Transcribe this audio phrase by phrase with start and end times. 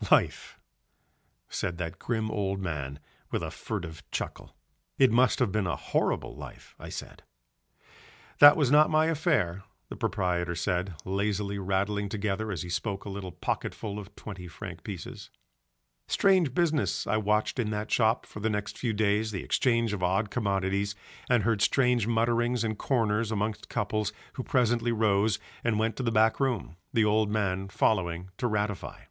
[0.09, 0.57] "Life,"
[1.47, 2.97] said that grim old man
[3.29, 4.55] with a furtive chuckle.
[4.97, 7.21] "It must have been a horrible life," I said.
[8.39, 13.09] "That was not my affair," the proprietor said, lazily rattling together as he spoke a
[13.11, 15.29] little pocketful of twenty franc pieces.
[16.07, 20.01] Strange business I watched in that shop for the next few days, the exchange of
[20.01, 20.95] odd commodities,
[21.29, 26.11] and heard strange mutterings in corners amongst couples who presently rose and went to the
[26.11, 28.97] back room, the old man following to ratify.